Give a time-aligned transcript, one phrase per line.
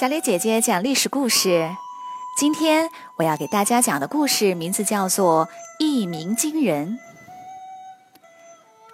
[0.00, 1.76] 小李姐姐讲历史故事。
[2.34, 5.46] 今天我要给大家讲的故事名字叫做
[5.78, 6.98] 《一鸣惊人》。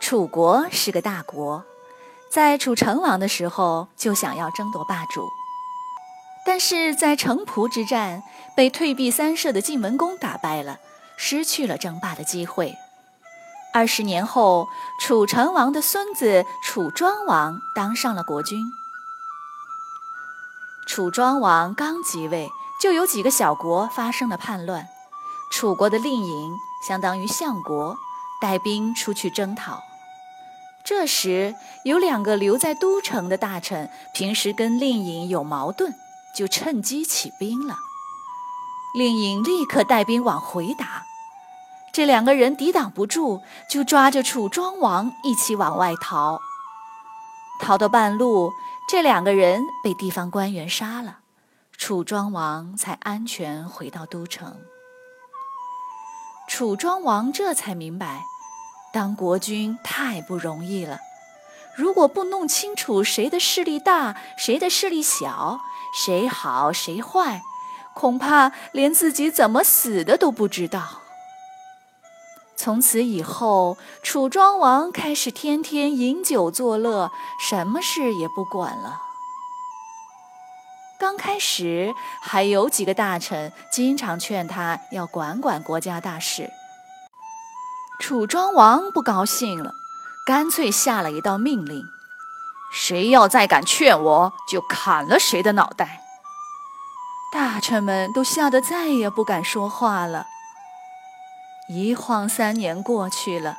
[0.00, 1.62] 楚国是个大国，
[2.28, 5.28] 在楚成王的时候就想要争夺霸主，
[6.44, 8.24] 但是在城濮之战
[8.56, 10.78] 被退避三舍的晋文公打败了，
[11.16, 12.74] 失去了争霸的机会。
[13.72, 14.66] 二十年后，
[15.00, 18.58] 楚成王的孙子楚庄王当上了国君。
[20.86, 22.48] 楚庄王刚即位，
[22.80, 24.86] 就有几个小国发生了叛乱。
[25.50, 27.96] 楚国的令尹相当于相国，
[28.40, 29.82] 带兵出去征讨。
[30.84, 35.92] 这时，有两个留在都城的大臣，平时跟令尹有矛盾，
[36.36, 37.76] 就趁机起兵了。
[38.94, 41.02] 令尹立刻带兵往回打。
[41.92, 46.40] 这两个人抵挡不住，就抓着楚庄王一起往外逃。
[47.58, 48.52] 逃到半路，
[48.88, 51.18] 这两个人被地方官员杀了，
[51.76, 54.60] 楚庄王才安全回到都城。
[56.48, 58.22] 楚庄王这才明白，
[58.92, 60.98] 当国君太不容易了。
[61.76, 65.60] 如果不弄清楚谁的势力大，谁的势力小，
[65.92, 67.42] 谁好谁坏，
[67.92, 71.02] 恐怕连自己怎么死的都不知道。
[72.56, 79.02] 从此以后，楚庄王开始天天饮酒作乐，什么事也不管了。
[80.98, 86.50] 刚开始还有几个大臣经常劝他要管管国家大事，
[88.00, 89.72] 楚庄王不高兴了，
[90.26, 91.84] 干脆下了一道命令：
[92.72, 96.00] 谁要再敢劝我，就砍了谁的脑袋。
[97.30, 100.24] 大臣们都吓得再也不敢说话了。
[101.68, 103.58] 一晃三年过去了，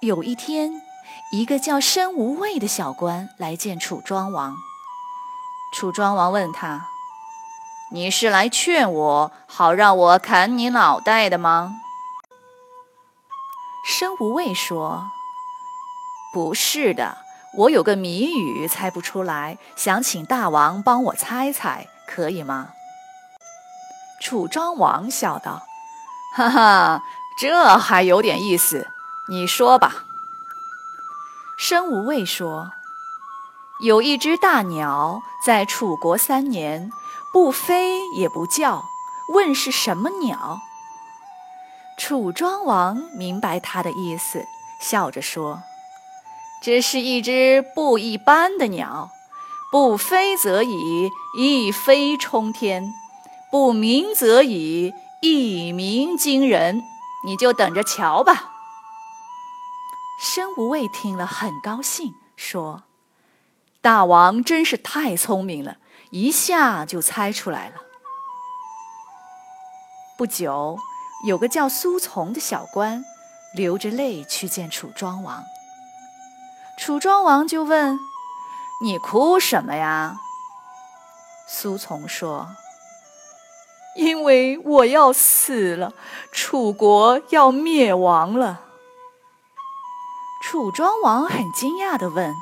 [0.00, 0.82] 有一天，
[1.30, 4.56] 一个叫申无畏的小官来见楚庄王。
[5.72, 6.88] 楚庄王问他
[7.94, 11.76] ：“你是来劝我，好让我砍你脑袋的吗？”
[13.86, 15.08] 申无畏说
[16.34, 17.18] ：“不是的，
[17.58, 22.70] 我有个谜语猜不出来，想请大王帮我猜猜，可以吗？”
[24.20, 25.62] 楚庄王笑道。
[26.36, 27.04] 哈哈，
[27.38, 28.88] 这还有点意思，
[29.28, 30.04] 你说吧。
[31.56, 32.72] 申无畏说
[33.80, 36.90] ：“有一只大鸟在楚国三年，
[37.32, 38.82] 不飞也不叫，
[39.32, 40.58] 问是什么鸟？”
[41.96, 44.44] 楚庄王明白他的意思，
[44.80, 45.62] 笑着说
[46.60, 49.10] ：“这是一只不一般的鸟，
[49.70, 52.92] 不飞则已，一飞冲天；
[53.52, 54.92] 不鸣则已。”
[55.26, 56.82] 一鸣惊人，
[57.24, 58.52] 你就等着瞧吧。
[60.20, 62.82] 申无畏听了很高兴，说
[63.80, 65.78] ：“大王真是太聪明了，
[66.10, 67.76] 一下就猜出来了。”
[70.18, 70.76] 不久，
[71.26, 73.02] 有个叫苏从的小官
[73.56, 75.42] 流着泪去见楚庄王。
[76.78, 77.98] 楚庄王就问
[78.84, 80.18] ：“你哭什么呀？”
[81.48, 82.54] 苏从说。
[83.96, 85.92] 因为我要死了，
[86.32, 88.60] 楚国要灭亡了。
[90.42, 92.34] 楚庄王很惊讶地问：“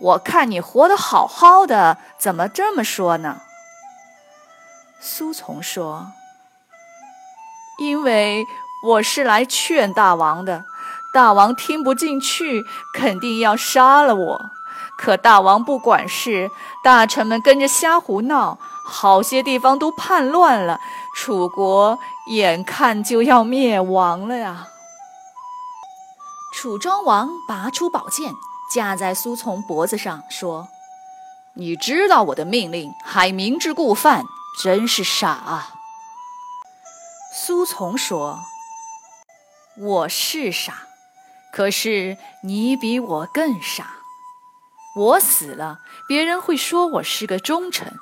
[0.00, 3.40] 我看你活得好好的，怎么这么说呢？”
[5.02, 6.12] 苏从说
[7.78, 8.46] ：“因为
[8.86, 10.64] 我是来劝大王的，
[11.12, 12.64] 大王听不进去，
[12.94, 14.50] 肯定要杀了我。
[15.00, 16.50] 可大王不管事，
[16.84, 20.80] 大臣们跟着瞎胡闹。”好些地方都叛乱了，
[21.14, 24.66] 楚国眼看就要灭亡了呀！
[26.52, 28.34] 楚庄王拔出宝剑，
[28.70, 30.66] 架在苏从脖子上，说
[31.54, 34.24] ：“你知道我的命令，还明知故犯，
[34.60, 35.68] 真是傻。”
[37.32, 38.40] 苏从说
[39.78, 40.74] ：“我是傻，
[41.52, 43.99] 可是你比我更傻。
[44.94, 47.98] 我死了，别人会说我是个忠臣。”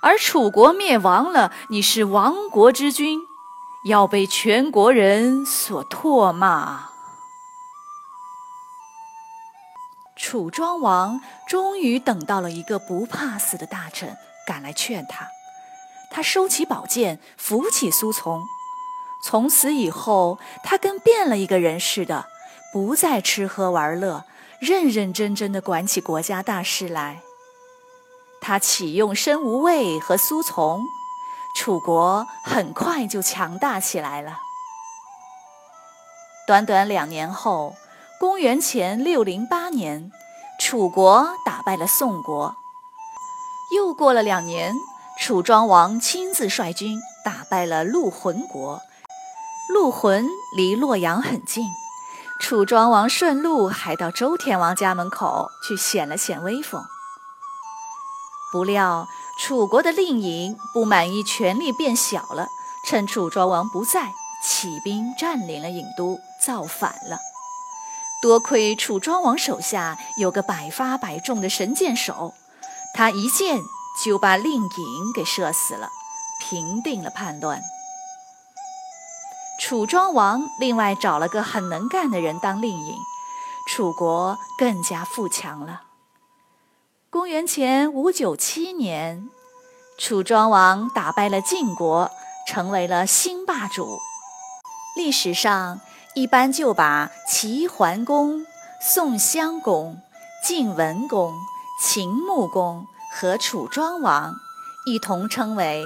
[0.00, 3.20] 而楚国灭亡了，你是亡国之君，
[3.84, 6.88] 要被全国人所唾骂。
[10.16, 15.26] 楚庄王终于等到了一个不怕死的大臣赶来劝他，
[16.10, 18.44] 他收起宝剑，扶起苏从。
[19.24, 22.26] 从此以后，他跟变了一个人似的，
[22.72, 24.24] 不再吃喝玩乐，
[24.64, 27.20] 认认真真的管起国家大事来。
[28.40, 30.84] 他启用申无畏和苏从，
[31.58, 34.38] 楚国很快就强大起来了。
[36.46, 37.74] 短短两年后，
[38.20, 40.12] 公元前六零八年，
[40.60, 42.54] 楚国打败了宋国。
[43.74, 44.72] 又过了两年，
[45.20, 48.80] 楚庄王亲自率军打败了陆浑国。
[49.68, 50.24] 陆浑
[50.56, 51.64] 离洛阳很近，
[52.42, 56.82] 楚庄王顺路还到周天王家门口去显了显威风。
[58.50, 59.06] 不料
[59.38, 62.48] 楚国的令尹不满意权力变小了，
[62.84, 64.12] 趁楚庄王不在，
[64.44, 67.20] 起兵占领了郢都，造反了。
[68.20, 72.34] 多亏楚庄王手下有个百发百中的神箭手，
[72.92, 73.60] 他一箭
[74.04, 75.88] 就把令尹给射死了，
[76.40, 77.62] 平定了叛乱。
[79.64, 82.96] 楚庄王另外找了个很能干的人当令尹，
[83.68, 85.82] 楚国更加富强了。
[87.08, 89.30] 公元前五九七年，
[89.96, 92.10] 楚庄王打败了晋国，
[92.48, 94.00] 成为了新霸主。
[94.96, 95.80] 历史上
[96.16, 98.44] 一般就把齐桓公、
[98.80, 100.02] 宋襄公、
[100.44, 101.32] 晋文公、
[101.80, 104.34] 秦穆公和楚庄王
[104.86, 105.84] 一同称为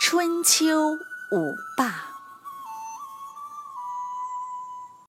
[0.00, 0.94] 春秋
[1.30, 2.11] 五霸。